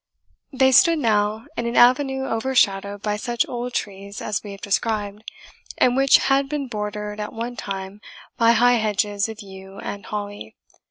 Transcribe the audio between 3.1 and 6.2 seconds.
such old trees as we have described, and which